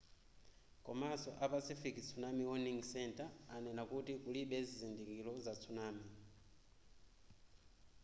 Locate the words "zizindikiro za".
4.67-5.53